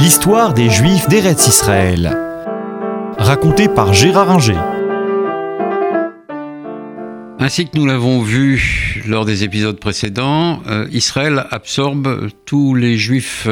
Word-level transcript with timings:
L'histoire 0.00 0.54
des 0.54 0.70
Juifs 0.70 1.10
d'Eretz 1.10 1.46
Israël. 1.46 2.16
Racontée 3.18 3.68
par 3.68 3.92
Gérard 3.92 4.30
Inger. 4.30 4.56
Ainsi 7.38 7.66
que 7.66 7.76
nous 7.76 7.84
l'avons 7.84 8.22
vu 8.22 9.02
lors 9.06 9.26
des 9.26 9.44
épisodes 9.44 9.78
précédents, 9.78 10.62
euh, 10.66 10.88
Israël 10.90 11.44
absorbe 11.50 12.30
tous 12.46 12.74
les 12.74 12.96
Juifs 12.96 13.46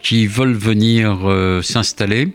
qui 0.00 0.26
veulent 0.26 0.54
venir 0.54 1.28
euh, 1.28 1.60
s'installer. 1.60 2.34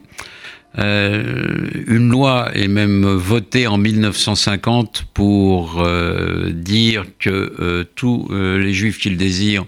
Euh, 0.77 1.68
une 1.88 2.09
loi 2.09 2.52
est 2.54 2.68
même 2.68 3.04
votée 3.04 3.66
en 3.66 3.79
1950 3.79 5.05
pour 5.11 5.84
dire 6.54 7.05
que 7.18 7.88
tous 7.95 8.29
les 8.32 8.73
Juifs 8.73 9.00
qui 9.00 9.09
le 9.09 9.16
désirent 9.16 9.66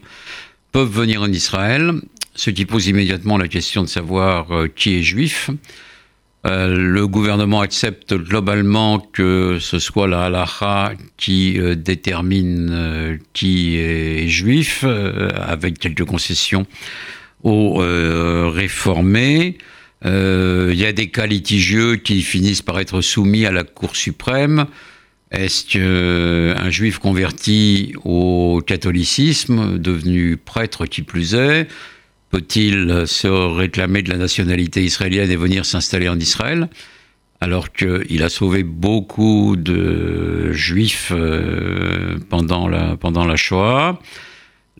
peuvent 0.71 0.91
venir 0.91 1.23
en 1.23 1.31
Israël 1.31 1.99
ce 2.37 2.51
qui 2.51 2.65
pose 2.65 2.87
immédiatement 2.87 3.37
la 3.37 3.49
question 3.49 3.81
de 3.81 3.87
savoir 3.89 4.51
euh, 4.51 4.67
qui 4.73 4.95
est 4.95 5.01
juif. 5.01 5.49
Euh, 6.45 6.77
le 6.77 7.07
gouvernement 7.07 7.61
accepte 7.61 8.13
globalement 8.13 8.99
que 8.99 9.57
ce 9.59 9.79
soit 9.79 10.07
la 10.07 10.25
halacha 10.25 10.93
qui 11.17 11.59
euh, 11.59 11.75
détermine 11.75 13.19
qui 13.33 13.77
est 13.77 14.27
juif, 14.27 14.83
avec 14.83 15.79
quelques 15.79 16.05
concessions 16.05 16.65
aux 17.43 17.77
réformés. 18.51 19.57
Il 20.05 20.75
y 20.75 20.85
a 20.85 20.93
des 20.93 21.09
cas 21.09 21.25
litigieux 21.25 21.95
qui 21.95 22.21
finissent 22.21 22.61
par 22.61 22.79
être 22.79 23.01
soumis 23.01 23.45
à 23.45 23.51
la 23.51 23.63
Cour 23.63 23.95
suprême. 23.95 24.67
Est-ce 25.31 25.65
qu'un 25.65 26.69
juif 26.69 26.99
converti 26.99 27.93
au 28.05 28.61
catholicisme, 28.65 29.77
devenu 29.79 30.37
prêtre 30.37 30.85
qui 30.85 31.01
plus 31.01 31.33
est, 31.35 31.67
peut-il 32.29 33.03
se 33.05 33.27
réclamer 33.27 34.01
de 34.01 34.09
la 34.09 34.17
nationalité 34.17 34.83
israélienne 34.83 35.31
et 35.31 35.35
venir 35.35 35.65
s'installer 35.65 36.09
en 36.09 36.19
Israël 36.19 36.69
alors 37.39 37.71
qu'il 37.71 38.23
a 38.23 38.29
sauvé 38.29 38.63
beaucoup 38.63 39.55
de 39.57 40.51
juifs 40.53 41.11
euh, 41.15 42.17
pendant 42.29 42.67
la, 42.67 43.35
Shoah? 43.35 43.99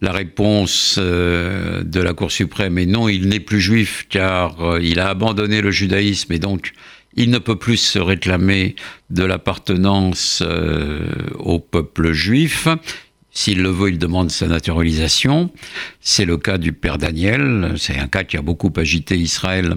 La 0.02 0.12
réponse 0.12 0.98
euh, 1.00 1.84
de 1.84 2.00
la 2.00 2.14
Cour 2.14 2.32
suprême 2.32 2.78
est 2.78 2.86
non, 2.86 3.10
il 3.10 3.30
n'est 3.30 3.40
plus 3.40 3.62
juif 3.62 4.06
car 4.10 4.62
euh, 4.62 4.80
il 4.82 5.00
a 5.00 5.10
abandonné 5.10 5.62
le 5.62 5.72
judaïsme 5.72 6.34
et 6.34 6.40
donc 6.40 6.74
il 7.16 7.30
ne 7.30 7.40
peut 7.40 7.56
plus 7.58 7.78
se 7.78 8.00
réclamer 8.00 8.76
de 9.10 9.24
l'appartenance 9.24 10.44
au 11.40 11.58
peuple 11.58 12.12
juif. 12.12 12.68
S'il 13.38 13.62
le 13.62 13.70
veut, 13.70 13.90
il 13.90 14.00
demande 14.00 14.32
sa 14.32 14.48
naturalisation. 14.48 15.52
C'est 16.02 16.26
le 16.26 16.38
cas 16.38 16.58
du 16.58 16.74
père 16.74 16.98
Daniel. 16.98 17.76
C'est 17.78 18.00
un 18.00 18.08
cas 18.08 18.24
qui 18.24 18.36
a 18.36 18.42
beaucoup 18.42 18.74
agité 18.76 19.16
Israël 19.16 19.76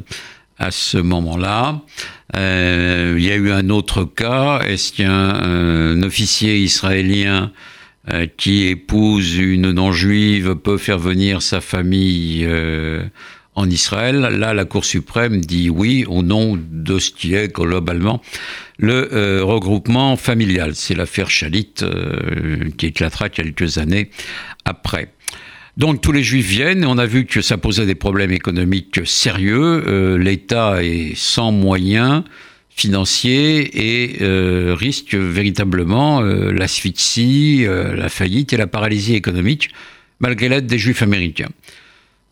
à 0.57 0.71
ce 0.71 0.97
moment-là. 0.97 1.83
Euh, 2.37 3.17
il 3.19 3.23
y 3.23 3.31
a 3.31 3.35
eu 3.35 3.51
un 3.51 3.69
autre 3.69 4.05
cas. 4.05 4.61
Est-ce 4.61 4.95
qu'un 4.95 6.03
officier 6.03 6.57
israélien 6.57 7.53
euh, 8.11 8.27
qui 8.35 8.67
épouse 8.67 9.37
une 9.37 9.73
non-juive 9.73 10.55
peut 10.55 10.79
faire 10.79 10.99
venir 10.99 11.43
sa 11.43 11.61
famille 11.61 12.47
euh, 12.47 13.05
en 13.55 13.69
Israël. 13.69 14.21
Là, 14.21 14.55
la 14.55 14.65
Cour 14.65 14.85
suprême 14.85 15.41
dit 15.41 15.71
oui 15.71 16.05
au 16.07 16.23
nom 16.23 16.59
de 16.59 16.99
ce 16.99 17.11
qui 17.11 17.35
est 17.35 17.55
globalement 17.55 18.23
le 18.79 19.13
euh, 19.13 19.45
regroupement 19.45 20.17
familial. 20.17 20.75
C'est 20.75 20.95
l'affaire 20.95 21.31
Chalit 21.31 21.69
euh, 21.83 22.71
qui 22.77 22.87
éclatera 22.87 23.29
quelques 23.29 23.79
années 23.79 24.11
après. 24.65 25.13
Donc 25.77 26.01
tous 26.01 26.13
les 26.13 26.23
juifs 26.23 26.47
viennent 26.47 26.85
on 26.85 26.99
a 26.99 27.07
vu 27.07 27.27
que 27.27 27.41
ça 27.43 27.57
posait 27.57 27.87
des 27.87 27.95
problèmes 27.95 28.33
économiques 28.33 29.01
sérieux. 29.07 29.85
Euh, 29.87 30.19
L'État 30.19 30.83
est 30.83 31.15
sans 31.15 31.53
moyens 31.53 32.25
financiers 32.71 33.69
et 33.77 34.25
risque 34.73 35.15
véritablement 35.15 36.23
l'asphyxie, 36.23 37.67
la 37.67 38.09
faillite 38.09 38.55
et 38.55 38.57
la 38.57 38.67
paralysie 38.67 39.15
économique 39.15 39.69
malgré 40.19 40.49
l'aide 40.49 40.67
des 40.67 40.79
juifs 40.79 41.03
américains. 41.03 41.51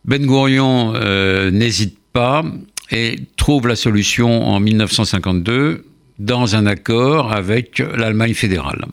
Ben 0.04 0.24
Gurion 0.24 0.92
euh, 0.94 1.50
n'hésite 1.50 1.98
pas 2.12 2.44
et 2.90 3.16
trouve 3.36 3.68
la 3.68 3.76
solution 3.76 4.46
en 4.46 4.60
1952 4.60 5.84
dans 6.18 6.56
un 6.56 6.66
accord 6.66 7.32
avec 7.32 7.78
l'Allemagne 7.78 8.34
fédérale. 8.34 8.86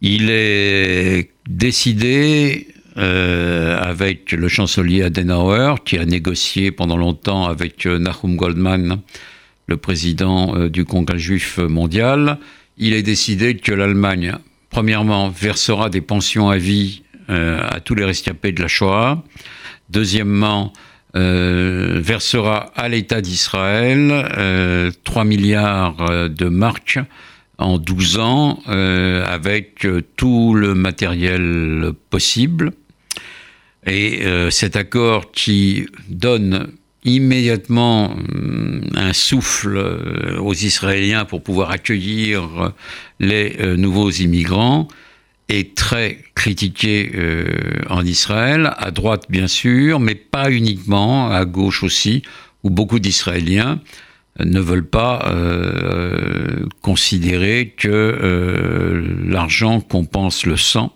Il 0.00 0.30
est 0.30 1.30
décidé 1.48 2.68
euh, 2.96 3.78
avec 3.78 4.32
le 4.32 4.48
chancelier 4.48 5.02
Adenauer, 5.02 5.76
qui 5.84 5.98
a 5.98 6.04
négocié 6.04 6.72
pendant 6.72 6.96
longtemps 6.96 7.46
avec 7.46 7.86
Nahum 7.86 8.36
Goldman, 8.36 9.00
le 9.66 9.76
président 9.76 10.56
euh, 10.56 10.68
du 10.68 10.84
Congrès 10.84 11.18
juif 11.18 11.58
mondial, 11.58 12.38
il 12.78 12.94
est 12.94 13.02
décidé 13.02 13.56
que 13.56 13.72
l'Allemagne, 13.72 14.36
premièrement, 14.70 15.28
versera 15.28 15.90
des 15.90 16.00
pensions 16.00 16.48
à 16.48 16.56
vie 16.56 17.02
à 17.28 17.80
tous 17.80 17.94
les 17.94 18.04
rescapés 18.04 18.52
de 18.52 18.62
la 18.62 18.68
Shoah, 18.68 19.22
Deuxièmement, 19.90 20.72
euh, 21.16 21.98
versera 22.02 22.70
à 22.76 22.88
l'État 22.88 23.22
d'Israël 23.22 24.08
3 25.04 25.22
euh, 25.22 25.24
milliards 25.24 26.10
euh, 26.10 26.28
de 26.28 26.46
marques 26.46 26.98
en 27.56 27.78
12 27.78 28.18
ans 28.18 28.60
avec 28.66 29.84
tout 30.16 30.54
le 30.54 30.74
matériel 30.74 31.90
possible. 32.08 32.70
Et 33.84 34.22
cet 34.50 34.76
accord 34.76 35.32
qui 35.32 35.86
donne 36.08 36.68
immédiatement 37.02 38.14
un 38.94 39.12
souffle 39.12 39.76
aux 40.38 40.54
Israéliens 40.54 41.24
pour 41.24 41.42
pouvoir 41.42 41.72
accueillir 41.72 42.72
les 43.18 43.56
nouveaux 43.76 44.10
immigrants 44.10 44.86
est 45.48 45.74
très 45.74 46.18
critiqué 46.34 47.10
euh, 47.14 47.82
en 47.88 48.04
Israël, 48.04 48.72
à 48.76 48.90
droite 48.90 49.26
bien 49.28 49.48
sûr, 49.48 49.98
mais 49.98 50.14
pas 50.14 50.50
uniquement, 50.50 51.30
à 51.30 51.44
gauche 51.44 51.82
aussi, 51.82 52.22
où 52.62 52.70
beaucoup 52.70 52.98
d'Israéliens 52.98 53.80
ne 54.38 54.60
veulent 54.60 54.86
pas 54.86 55.30
euh, 55.32 56.66
considérer 56.82 57.74
que 57.76 57.88
euh, 57.88 59.02
l'argent 59.24 59.80
compense 59.80 60.46
le 60.46 60.56
sang. 60.56 60.94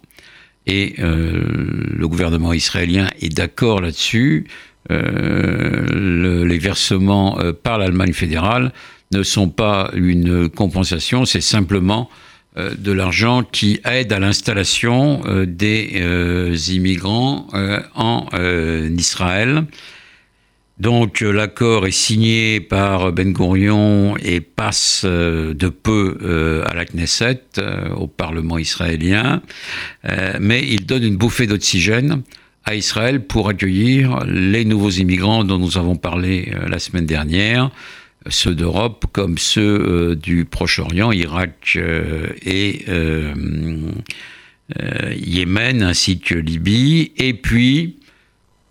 Et 0.65 0.95
le 0.99 2.07
gouvernement 2.07 2.53
israélien 2.53 3.09
est 3.21 3.37
d'accord 3.37 3.81
là-dessus. 3.81 4.47
Le, 4.91 6.45
les 6.45 6.59
versements 6.59 7.37
par 7.65 7.79
l'Allemagne 7.79 8.13
fédérale 8.13 8.73
ne 9.11 9.25
sont 9.25 9.49
pas 9.49 9.91
une 9.93 10.49
compensation, 10.49 11.25
c'est 11.25 11.41
simplement 11.41 12.09
euh, 12.13 12.32
de 12.57 12.93
l'argent 12.93 13.43
qui 13.45 13.81
aide 13.85 14.13
à 14.13 14.19
l'installation 14.19 15.23
euh, 15.25 15.47
des 15.47 15.93
euh, 15.95 16.55
immigrants 16.69 17.47
en 17.95 18.27
Israël. 18.97 19.65
Donc 20.79 21.21
l'accord 21.21 21.87
est 21.87 21.93
signé 21.93 22.61
par 22.61 23.13
Ben 23.13 23.33
Gurion 23.33 24.17
et 24.19 24.41
passe 24.41 25.05
de 25.05 25.69
peu 25.69 26.65
à 26.67 26.75
la 26.75 26.85
Knesset, 26.85 27.43
au 27.95 28.09
Parlement 28.09 28.59
israélien, 28.59 29.43
mais 30.41 30.67
il 30.67 30.87
donne 30.87 31.05
une 31.05 31.17
bouffée 31.17 31.47
d'oxygène 31.47 32.23
à 32.65 32.75
Israël 32.75 33.25
pour 33.25 33.49
accueillir 33.49 34.25
les 34.27 34.65
nouveaux 34.65 34.91
immigrants 34.91 35.45
dont 35.45 35.59
nous 35.59 35.79
avons 35.79 35.95
parlé 35.95 36.53
la 36.67 36.81
semaine 36.81 37.07
dernière, 37.07 37.71
ceux 38.29 38.55
d'Europe 38.55 39.07
comme 39.13 39.39
ceux 39.39 39.63
euh, 39.63 40.15
du 40.15 40.45
Proche-Orient, 40.45 41.13
Irak 41.13 41.75
euh, 41.77 42.29
et 42.45 42.85
euh, 42.89 43.35
Yémen 45.17 45.83
ainsi 45.83 46.19
que 46.19 46.35
Libye, 46.35 47.13
et 47.19 47.35
puis 47.35 47.97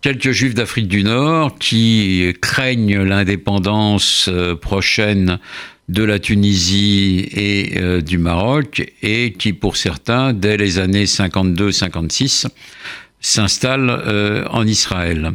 quelques 0.00 0.32
juifs 0.32 0.54
d'Afrique 0.54 0.88
du 0.88 1.04
Nord 1.04 1.56
qui 1.58 2.32
craignent 2.40 3.02
l'indépendance 3.02 4.28
prochaine 4.60 5.38
de 5.88 6.02
la 6.02 6.18
Tunisie 6.18 7.28
et 7.32 8.02
du 8.02 8.18
Maroc 8.18 8.82
et 9.02 9.32
qui 9.34 9.52
pour 9.52 9.76
certains, 9.76 10.32
dès 10.32 10.56
les 10.56 10.80
années 10.80 11.04
52-56, 11.04 12.48
s'installent 13.20 14.48
en 14.50 14.66
Israël. 14.66 15.34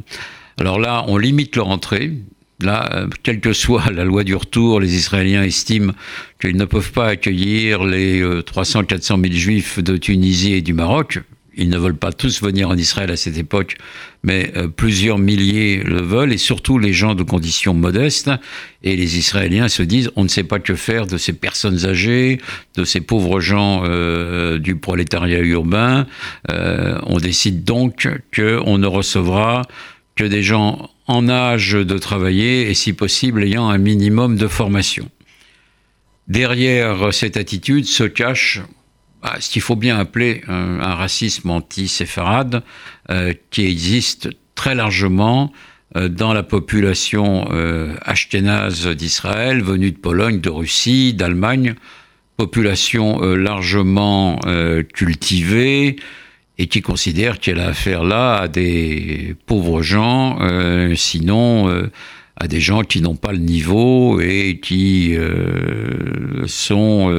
Alors 0.60 0.80
là, 0.80 1.06
on 1.08 1.18
limite 1.18 1.56
leur 1.56 1.70
entrée, 1.70 2.12
Là, 2.60 2.90
euh, 2.94 3.08
quelle 3.22 3.40
que 3.40 3.54
soit 3.54 3.92
la 3.92 4.04
loi 4.04 4.24
du 4.24 4.34
retour, 4.34 4.80
les 4.80 4.96
Israéliens 4.96 5.44
estiment 5.44 5.94
qu'ils 6.42 6.58
ne 6.58 6.66
peuvent 6.66 6.92
pas 6.92 7.10
accueillir 7.10 7.84
les 7.84 8.24
300-400 8.24 9.20
euh, 9.20 9.30
000 9.30 9.34
juifs 9.34 9.80
de 9.80 9.96
Tunisie 9.98 10.54
et 10.54 10.62
du 10.62 10.74
Maroc. 10.74 11.20
Ils 11.60 11.70
ne 11.70 11.78
veulent 11.78 11.98
pas 11.98 12.12
tous 12.12 12.42
venir 12.42 12.70
en 12.70 12.78
Israël 12.78 13.10
à 13.12 13.16
cette 13.16 13.38
époque, 13.38 13.78
mais 14.24 14.52
euh, 14.56 14.68
plusieurs 14.68 15.20
milliers 15.20 15.82
le 15.84 16.02
veulent, 16.02 16.34
et 16.34 16.38
surtout 16.38 16.80
les 16.80 16.94
gens 16.94 17.14
de 17.14 17.24
conditions 17.24 17.76
modestes. 17.76 18.32
Et 18.84 18.96
les 18.96 19.18
Israéliens 19.20 19.68
se 19.68 19.84
disent, 19.84 20.10
on 20.16 20.24
ne 20.24 20.28
sait 20.28 20.44
pas 20.44 20.60
que 20.60 20.74
faire 20.74 21.06
de 21.06 21.18
ces 21.18 21.34
personnes 21.34 21.86
âgées, 21.86 22.40
de 22.76 22.86
ces 22.86 23.02
pauvres 23.02 23.40
gens 23.40 23.84
du 24.58 24.76
prolétariat 24.76 25.40
urbain. 25.40 26.06
on 26.48 27.18
décide 27.18 27.64
donc 27.64 28.08
qu'on 28.36 28.78
ne 28.78 28.88
recevra 28.88 29.64
que 30.18 30.26
des 30.26 30.44
gens 30.44 30.90
en 31.08 31.30
âge 31.30 31.72
de 31.72 31.98
travailler 31.98 32.70
et 32.70 32.74
si 32.74 32.92
possible 32.92 33.44
ayant 33.44 33.70
un 33.70 33.78
minimum 33.78 34.36
de 34.36 34.48
formation. 34.48 35.10
Derrière 36.28 37.14
cette 37.14 37.38
attitude 37.38 37.86
se 37.86 38.04
cache 38.04 38.62
bah, 39.24 39.38
ce 39.40 39.50
qu'il 39.50 39.62
faut 39.62 39.76
bien 39.76 39.98
appeler 39.98 40.42
un, 40.48 40.94
racisme 40.94 41.50
anti-séfarade 41.50 42.64
euh, 43.10 43.34
qui 43.50 43.66
existe 43.66 44.30
très 44.54 44.76
largement 44.76 45.52
euh, 45.96 46.08
dans 46.08 46.34
la 46.34 46.44
population 46.44 47.48
euh, 47.52 47.96
d'Israël, 48.96 49.64
venue 49.64 49.92
de 49.92 49.98
Pologne, 49.98 50.40
de 50.40 50.50
Russie, 50.50 51.14
d'Allemagne, 51.14 51.76
population 52.38 53.20
largement 53.22 54.40
cultivée, 54.94 55.96
et 56.58 56.68
qui 56.68 56.82
considère 56.82 57.40
qu'elle 57.40 57.60
a 57.60 57.68
affaire 57.68 58.04
là 58.04 58.38
à 58.38 58.48
des 58.48 59.36
pauvres 59.46 59.82
gens, 59.82 60.40
euh, 60.42 60.96
sinon 60.96 61.70
euh, 61.70 61.92
à 62.36 62.48
des 62.48 62.60
gens 62.60 62.82
qui 62.82 63.02
n'ont 63.02 63.16
pas 63.16 63.32
le 63.32 63.38
niveau 63.38 64.20
et 64.20 64.60
qui 64.62 65.16
euh, 65.16 66.46
sont 66.48 67.12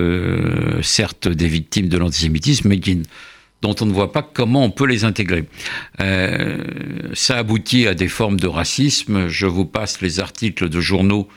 certes 0.83 1.29
des 1.29 1.49
victimes 1.49 1.89
de 1.89 1.99
l'antisémitisme, 1.99 2.69
mais 2.69 2.79
qui, 2.79 3.03
dont 3.63 3.75
on 3.81 3.87
ne 3.87 3.93
voit 3.93 4.13
pas 4.13 4.23
comment 4.23 4.65
on 4.65 4.71
peut 4.71 4.87
les 4.87 5.05
intégrer. 5.05 5.45
ça 5.99 7.39
aboutit 7.39 7.89
à 7.89 7.95
des 7.95 8.07
formes 8.07 8.39
de 8.39 8.47
racisme. 8.47 9.29
Je 9.29 9.47
vous 9.47 9.65
passe 9.65 10.01
les 10.01 10.21
articles 10.21 10.69
de 10.69 10.81
journaux 10.81 11.29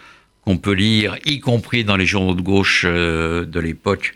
qu'on 0.45 0.57
peut 0.57 0.74
lire, 0.74 1.18
y 1.25 1.39
compris 1.39 1.83
dans 1.83 1.98
les 1.98 2.06
journaux 2.06 2.36
de 2.36 2.42
gauche 2.42 2.86
de 2.86 3.59
l'époque, 3.59 4.13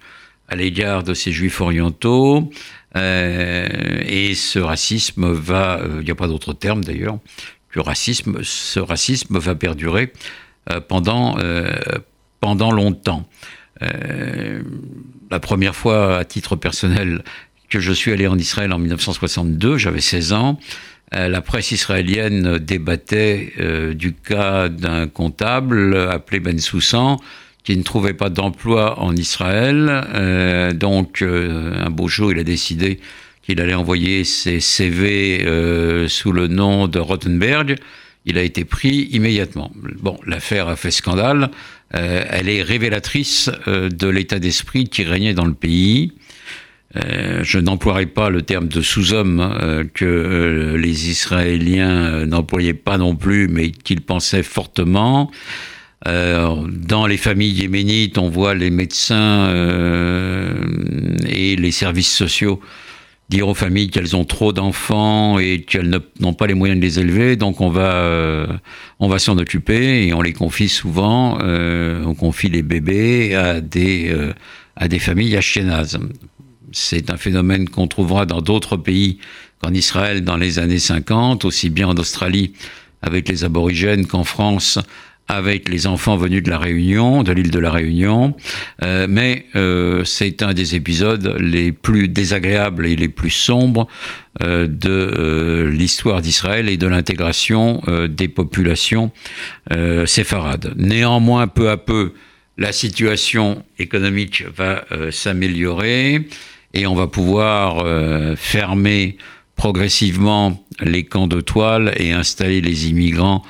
à 0.48 0.56
l'égard 0.56 1.04
de 1.04 1.16
ces 1.16 1.32
juifs 1.32 1.60
orientaux. 1.62 2.52
Euh, 2.96 4.04
et 4.08 4.36
ce 4.36 4.60
racisme 4.60 5.32
va, 5.32 5.82
il 5.84 5.92
euh, 5.92 6.04
n'y 6.04 6.12
a 6.12 6.16
pas 6.16 6.28
d'autre 6.28 6.54
terme 6.54 6.84
d'ailleurs, 6.84 7.20
que 7.70 7.80
racisme, 7.80 8.40
ce 8.44 8.80
racisme 8.80 9.38
va 9.38 9.56
perdurer 9.56 10.14
euh, 10.72 10.80
pendant, 10.80 11.38
pendant 12.40 12.72
longtemps. 12.72 13.28
la 13.82 15.40
première 15.40 15.76
fois, 15.76 16.18
à 16.18 16.26
titre 16.26 16.56
personnel, 16.56 17.24
que 17.70 17.80
je 17.80 17.92
suis 17.92 18.12
allé 18.12 18.28
en 18.28 18.38
Israël 18.38 18.72
en 18.72 18.80
1962, 18.80 19.78
j'avais 19.78 20.00
16 20.00 20.34
ans. 20.34 20.60
la 21.12 21.42
presse 21.42 21.72
israélienne 21.72 22.58
débattait 22.60 23.54
du 23.94 24.14
cas 24.14 24.70
d'un 24.70 25.08
comptable 25.08 25.98
appelé 25.98 26.40
Ben 26.40 26.60
Soussan, 26.60 27.18
qui 27.66 27.76
ne 27.76 27.84
trouvait 27.84 28.14
pas 28.14 28.30
d'emploi 28.30 29.00
en 29.02 29.16
Israël. 29.16 30.04
Euh, 30.14 30.72
donc, 30.72 31.22
euh, 31.22 31.74
un 31.84 31.90
beau 31.90 32.08
jour, 32.08 32.32
il 32.32 32.40
a 32.40 32.44
décidé 32.44 33.00
qu'il 33.42 33.60
allait 33.60 33.74
envoyer 33.74 34.24
ses 34.24 34.60
CV 34.60 35.44
euh, 35.46 36.08
sous 36.08 36.32
le 36.32 36.48
nom 36.48 36.88
de 36.88 37.00
Rottenberg. 37.00 37.76
Il 38.26 38.38
a 38.38 38.44
été 38.44 38.66
pris 38.66 39.10
immédiatement. 39.12 39.72
Bon, 40.00 40.18
l'affaire 40.26 40.68
a 40.68 40.76
fait 40.76 40.92
scandale. 40.92 41.50
elle 41.92 42.50
est 42.50 42.64
révélatrice 42.64 43.52
de 43.68 44.08
l'état 44.08 44.40
d'esprit 44.40 44.86
qui 44.86 45.04
régnait 45.04 45.36
dans 45.36 45.46
le 45.46 45.54
pays. 45.54 46.12
je 46.96 47.60
n'emploierai 47.60 48.08
pas 48.08 48.32
le 48.32 48.42
terme 48.42 48.68
de 48.68 48.82
sous-homme 48.82 49.88
que 49.94 50.76
les 50.76 51.10
Israéliens 51.12 52.26
n'employaient 52.26 52.74
pas 52.74 52.98
non 52.98 53.16
plus, 53.16 53.48
mais 53.48 53.70
qu'ils 53.70 54.02
pensaient 54.02 54.42
fortement. 54.42 55.30
Euh, 56.07 56.68
dans 56.68 57.07
les 57.07 57.18
familles 57.18 57.54
yéménites, 57.54 58.18
on 58.18 58.30
voit 58.30 58.54
les 58.54 58.69
médecins 58.69 59.48
euh, 59.48 60.54
et 61.28 61.56
les 61.56 61.72
services 61.72 62.13
sociaux 62.13 62.60
dire 63.30 63.48
aux 63.48 63.56
familles 63.56 63.90
qu'elles 63.90 64.16
ont 64.16 64.24
trop 64.24 64.54
d'enfants 64.54 65.40
et 65.40 65.62
qu'elles 65.62 66.00
n'ont 66.19 66.34
pas 66.36 66.46
les 66.46 66.54
moyens 66.54 66.80
de 66.80 66.86
les 66.86 67.00
élever, 67.00 67.36
donc 67.36 67.60
on 67.60 67.69
va, 67.69 67.94
euh, 67.96 68.46
on 69.00 69.07
va 69.07 69.18
s'en 69.18 69.36
occuper 69.40 70.06
et 70.06 70.13
on 70.13 70.22
les 70.22 70.34
confie 70.34 70.69
souvent, 70.69 71.40
on 71.42 72.13
confie 72.13 72.50
les 72.50 72.62
bébés 72.62 73.34
à 73.34 73.62
des, 73.62 74.16
à 74.75 74.88
des 74.88 75.00
familles 75.00 75.36
ashkénazes. 75.36 75.98
C'est 76.72 77.10
un 77.10 77.18
phénomène 77.18 77.68
qu'on 77.68 77.88
trouvera 77.88 78.28
dans 78.28 78.42
d'autres 78.42 78.78
pays 78.78 79.18
qu'en 79.60 79.74
Israël 79.74 80.24
dans 80.24 80.38
les 80.38 80.60
années 80.60 80.78
50, 80.78 81.46
aussi 81.46 81.72
bien 81.72 81.88
en 81.88 81.96
Australie 81.96 82.54
avec 83.01 83.28
les 83.28 83.44
aborigènes 83.44 84.06
qu'en 84.06 84.24
France 84.24 84.78
avec 85.27 85.69
les 85.69 85.88
enfants 85.88 86.18
venus 86.18 86.44
de 86.44 86.50
la 86.50 86.60
Réunion, 86.60 87.24
de 87.24 87.31
l'île 87.31 87.50
de 87.51 87.60
la 87.60 87.72
Réunion, 87.72 88.36
euh, 88.83 89.07
mais 89.10 89.45
euh, 89.56 90.04
c'est 90.04 90.44
un 90.44 90.54
des 90.54 90.75
épisodes 90.75 91.36
les 91.39 91.72
plus 91.72 92.07
désagréables 92.07 92.86
et 92.86 92.95
les 92.95 93.10
plus 93.10 93.31
sombres 93.31 93.88
euh, 94.44 94.68
de 94.68 95.68
l'histoire 95.72 96.22
d'Israël 96.22 96.69
et 96.69 96.77
de 96.77 96.88
l'intégration 96.88 97.81
des 98.10 98.27
populations 98.27 99.12
séfarades. 100.06 100.74
Néanmoins, 100.77 101.48
peu 101.48 101.69
à 101.69 101.77
peu, 101.77 102.13
la 102.57 102.72
situation 102.72 103.63
économique 103.80 104.44
va 104.56 104.86
s'améliorer 105.12 106.27
et 106.74 106.88
on 106.88 106.95
va 106.95 107.07
pouvoir 107.07 107.86
fermer 108.38 109.18
progressivement 109.56 110.63
les 110.81 111.04
camps 111.04 111.27
de 111.27 111.42
toile 111.42 111.94
et 111.98 112.12
installer 112.12 112.62
les 112.62 112.89
immigrants 112.89 113.44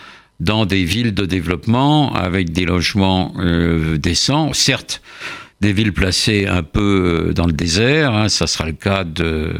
dans 0.45 0.67
des 0.67 0.85
villes 0.85 1.13
de 1.15 1.25
développement 1.25 2.13
avec 2.13 2.51
des 2.51 2.65
logements 2.65 3.33
euh, 3.39 3.97
décents. 3.97 4.53
Certes, 4.53 5.01
des 5.59 5.73
villes 5.73 5.91
placées 5.91 6.45
un 6.45 6.61
peu 6.61 7.29
euh, 7.29 7.33
dans 7.33 7.47
le 7.47 7.51
désert, 7.53 8.13
hein, 8.13 8.29
ça 8.29 8.45
sera 8.45 8.65
le 8.67 8.73
cas 8.73 9.03
de 9.03 9.53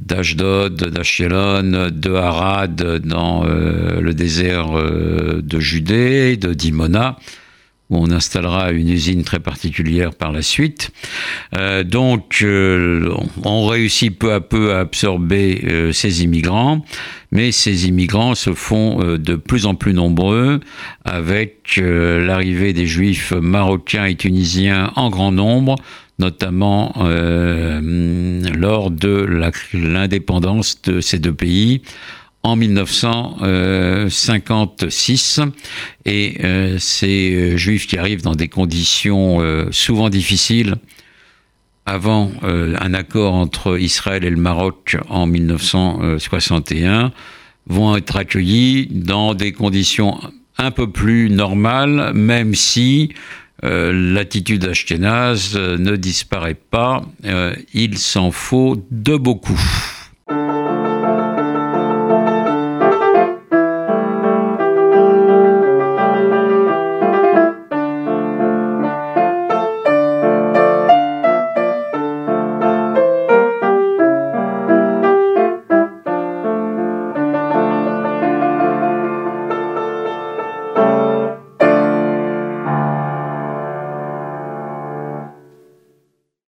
d'Ashdod, 0.00 0.74
d'Ashkelon, 0.74 1.90
de 1.90 2.14
Harad 2.14 3.00
dans 3.04 3.44
euh, 3.44 4.00
le 4.00 4.12
désert 4.12 4.72
de 4.72 5.60
Judée, 5.60 6.36
de 6.36 6.52
Dimona 6.52 7.16
où 7.90 7.98
on 7.98 8.10
installera 8.10 8.72
une 8.72 8.88
usine 8.88 9.24
très 9.24 9.40
particulière 9.40 10.14
par 10.14 10.32
la 10.32 10.42
suite. 10.42 10.90
Euh, 11.56 11.84
donc, 11.84 12.38
euh, 12.42 13.14
on 13.44 13.66
réussit 13.66 14.18
peu 14.18 14.32
à 14.32 14.40
peu 14.40 14.72
à 14.72 14.80
absorber 14.80 15.62
euh, 15.64 15.92
ces 15.92 16.24
immigrants, 16.24 16.84
mais 17.30 17.52
ces 17.52 17.86
immigrants 17.88 18.34
se 18.34 18.54
font 18.54 19.16
de 19.18 19.36
plus 19.36 19.66
en 19.66 19.74
plus 19.74 19.92
nombreux 19.92 20.60
avec 21.04 21.76
l'arrivée 21.76 22.72
des 22.72 22.86
juifs 22.86 23.32
marocains 23.32 24.04
et 24.04 24.14
tunisiens 24.14 24.92
en 24.94 25.10
grand 25.10 25.32
nombre, 25.32 25.74
notamment 26.20 26.94
lors 28.56 28.92
de 28.92 29.26
l'indépendance 29.72 30.80
de 30.82 31.00
ces 31.00 31.18
deux 31.18 31.34
pays 31.34 31.82
en 32.44 32.54
1956 32.56 35.40
et 36.04 36.36
euh, 36.44 36.78
ces 36.78 37.32
euh, 37.32 37.56
juifs 37.56 37.86
qui 37.86 37.96
arrivent 37.96 38.20
dans 38.22 38.34
des 38.34 38.48
conditions 38.48 39.40
euh, 39.40 39.68
souvent 39.72 40.10
difficiles 40.10 40.74
avant 41.86 42.30
un 42.42 42.94
accord 42.94 43.34
entre 43.34 43.78
Israël 43.78 44.24
et 44.24 44.30
le 44.30 44.38
Maroc 44.38 44.96
en 45.10 45.26
1961 45.26 47.12
vont 47.66 47.94
être 47.94 48.16
accueillis 48.16 48.88
dans 48.90 49.34
des 49.34 49.52
conditions 49.52 50.18
un 50.56 50.70
peu 50.70 50.90
plus 50.90 51.28
normales, 51.28 52.14
même 52.14 52.54
si 52.54 53.12
l'attitude 53.62 54.64
ashkénaze 54.64 55.58
ne 55.58 55.96
disparaît 55.96 56.54
pas. 56.54 57.04
il 57.74 57.98
s'en 57.98 58.30
faut 58.30 58.82
de 58.90 59.18
beaucoup. 59.18 59.60